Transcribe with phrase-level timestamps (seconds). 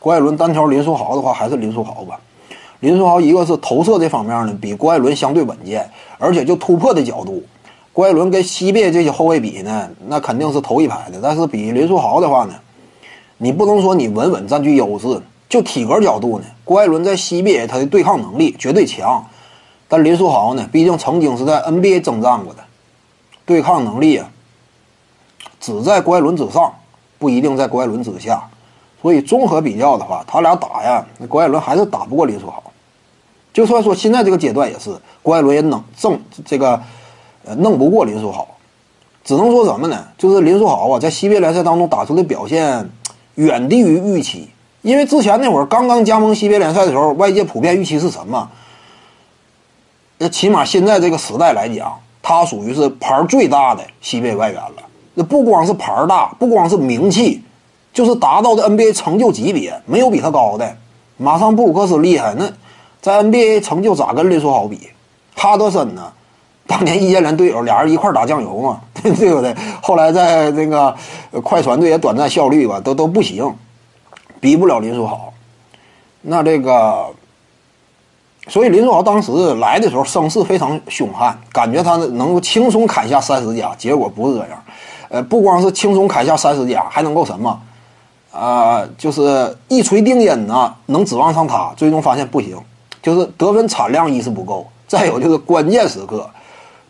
[0.00, 2.18] 郭艾伦单挑林书豪的话，还是林书豪吧。
[2.80, 7.44] 林书豪一个是投射这方面呢，比郭艾伦相对稳健，而且就突破的角度，
[7.92, 11.20] 郭艾伦跟西边这些后卫比呢，那肯定是头一排的。
[11.22, 12.54] 但是比林书豪的话呢，
[13.36, 19.22] 你不能说你稳稳占据优势，就体格角度呢，郭艾伦在西边他的对抗能力绝对强，
[19.86, 22.64] 但林书豪呢，毕竟曾经是在 NBA 征战过的，
[23.44, 24.30] 对抗能力啊，
[25.60, 26.72] 只在郭艾伦之上，
[27.18, 28.48] 不一定在郭艾伦之下。
[29.00, 32.62] 所以综合比较的话，他俩打呀，郭艾伦还是打不过林书豪。
[33.52, 34.90] 就算说现在这个阶段也是，
[35.22, 36.80] 郭艾伦也能挣这个，
[37.44, 38.46] 呃，弄不过林书豪，
[39.24, 40.06] 只能说什么呢？
[40.16, 42.88] 就是林书豪啊，在西边联赛当中打出的表现
[43.34, 44.48] 远低于预期。
[44.82, 48.48] 因为之前那会儿刚刚加盟西边联赛的时候，外界普遍预期是什么？
[50.18, 54.74] 那起码现在这个时代来讲，他属于是牌最大的西边外援了。
[55.14, 57.42] 那不光是牌大，不光是名气，
[57.92, 60.76] 就是达到的 NBA 成就级别，没有比他高的。
[61.16, 62.50] 马上布鲁克斯厉害那。
[63.02, 64.90] 在 NBA 成就咋跟林书豪比？
[65.34, 66.12] 哈德森呢？
[66.66, 69.56] 当年易建联队友，俩人一块打酱油嘛， 对不对？
[69.82, 70.94] 后来在那个
[71.42, 73.50] 快船队也短暂效力吧，都都不行，
[74.38, 75.32] 比不了林书豪。
[76.20, 77.06] 那这个，
[78.48, 84.62] 所以林书豪当时来的时候声势非常凶悍，感觉他能够轻松砍下三十加，结果不是这样。
[85.08, 87.58] 呃，不光是轻松砍下三十加，还能够什么？
[88.32, 91.72] 啊，就是一锤定音呢，能指望上他？
[91.76, 92.56] 最终发现不行。
[93.02, 96.28] 就是得分产量一是不够，再有就是关键时刻，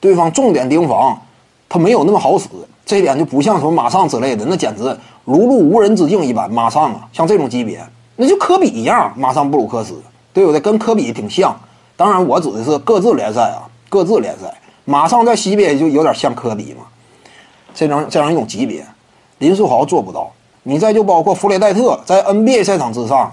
[0.00, 1.20] 对方重点盯防，
[1.68, 2.48] 他没有那么好使。
[2.86, 4.84] 这点就不像什么马上之类的，那简直
[5.26, 6.50] 如入无人之境一般。
[6.50, 9.12] 马上啊，像这种级别，那就科比一样。
[9.14, 10.00] 马上布鲁克斯，
[10.32, 10.58] 对不对？
[10.58, 11.54] 跟科比挺像。
[11.94, 14.46] 当然，我指的是各自联赛啊，各自联赛。
[14.86, 16.84] 马上在西边就有点像科比嘛，
[17.74, 18.86] 这种这样一种级别，
[19.36, 20.30] 林书豪做不到。
[20.68, 23.32] 你再就包括弗雷戴特，在 NBA 赛场之上。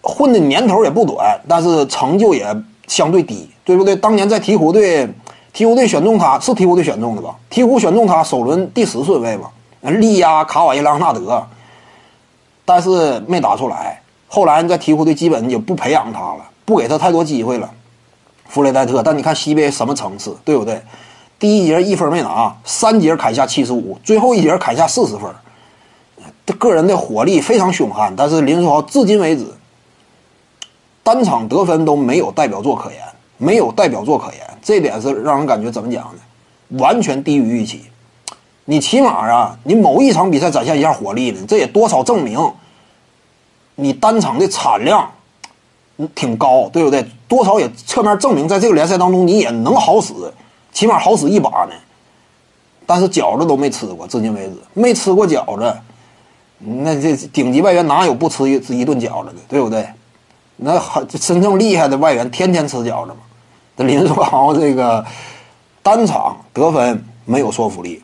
[0.00, 2.46] 混的年头也不短，但是成就也
[2.86, 3.94] 相对低，对不对？
[3.94, 5.06] 当年在鹈鹕队，
[5.52, 7.36] 鹈鹕队选中他是鹈鹕队选中的吧？
[7.50, 9.50] 鹈鹕选中他首轮第十顺位吧，
[9.82, 11.44] 力压卡瓦伊·莱昂纳德，
[12.64, 14.00] 但是没打出来。
[14.28, 17.68] 后来在鹈鹕队基本就不培养他了，不给他太多机会了。
[18.46, 20.80] 弗雷戴特，但你看西边什么层次，对不对？
[21.38, 25.30] 第一节一分没拿，三节砍下七十五，最后一节砍下四十分，
[26.54, 28.14] 个人的火力非常凶悍。
[28.16, 29.46] 但是林书豪至今为止。
[31.04, 33.00] 单场得分都没有代表作可言，
[33.38, 36.78] 没有代表作可言，这点是让人感觉怎么讲呢？
[36.78, 37.84] 完全低于预期。
[38.66, 42.38] 你起码啊，你某一场比赛展现一下火力呢，这也多少证明
[43.76, 45.10] 你单场的产量
[46.14, 47.06] 挺高，对不对？
[47.26, 50.12] 多少也侧面证明在这个联赛当中你也能好使，
[50.74, 51.72] 起码好使一把呢。
[52.84, 55.74] 但是饺子都没吃过，至今为止没吃过饺子。
[56.58, 59.88] 那这顶级外援哪有不吃一一顿饺子的，对不对？
[60.56, 63.18] 那很真正厉害的外援，天天吃饺子嘛。
[63.76, 65.06] 这林书豪这个
[65.84, 68.02] 单场得分没有说服力，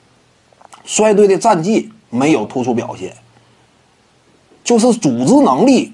[0.85, 3.13] 率队的战绩没有突出表现，
[4.63, 5.93] 就是组织能力。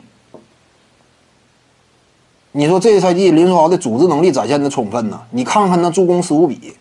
[2.53, 5.23] 你说这个赛季林书豪的组织能力展现的充分呢？
[5.31, 6.75] 你看看那助攻失误比，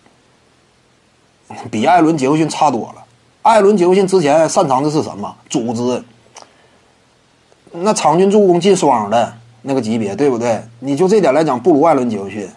[1.72, 3.06] 比艾伦杰克逊差多了。
[3.42, 5.36] 艾伦杰克逊之前擅长的是什么？
[5.50, 6.04] 组织。
[7.72, 9.34] 那场均助攻进双的。
[9.62, 10.64] 那个级别对不对？
[10.80, 12.50] 你就这点来讲，不如艾伦·杰克逊。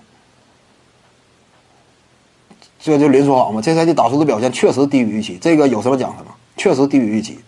[2.79, 7.41] 这就林书豪嘛，这赛季打出的表现确实低于预期，这个有什么讲什么，确实低于预期。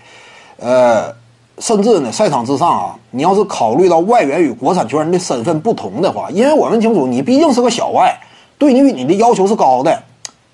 [0.59, 1.15] 呃，
[1.61, 8.21] 甚至呢，赛场之上啊，你要是考虑到外援与国产球员的身份不同的话，因为我们清楚，你毕竟是个小外，
[8.59, 10.03] 对你你的要求是高的，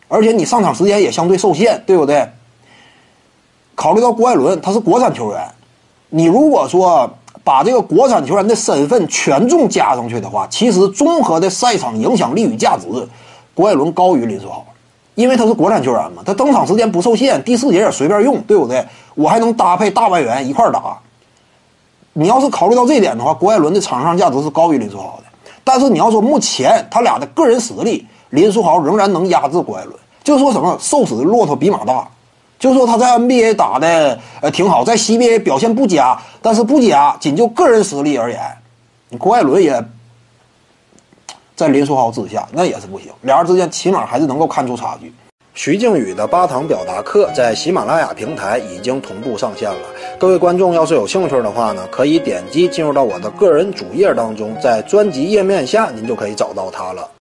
[0.09, 2.29] 而且你上场时间也相对受限，对不对？
[3.81, 5.41] 考虑到郭艾伦他是国产球员，
[6.11, 7.11] 你如果说。
[7.43, 12.87] 把这个国产球员的身份权重加上去的话，其实综合的赛场影响力与价值，
[13.55, 14.65] 郭艾伦高于林书豪，
[15.15, 18.87] 因为他是国产球员嘛，他登场时间不受限，第四节也随便用，对不对？
[19.15, 20.99] 我还能搭配大外援一块打。
[22.13, 25.51] 你要是考虑到这点的话，郭艾伦的场上价值是高于林书豪的。
[25.65, 32.07] 但是你要说目前他俩的个人实力，林书豪仍然能压制郭艾伦，就说什么瘦死的骆驼比马大。
[32.61, 38.39] 就说他在 NBA 打的呃挺好，在 CBA 表现不佳，但是不佳，仅就个人实力而言，
[39.19, 39.83] 郭艾伦也
[41.57, 43.11] 在林书豪之下，那也是不行。
[43.23, 45.13] 两人之间起码还是能够看出差距。
[45.53, 57.11] 徐静宇的八堂表达课在喜马拉雅平台已经同步上线了，各位观众要是有兴趣的话呢，可以点击进入到我的个人主页当中，在专辑页面下您就可以找到它了。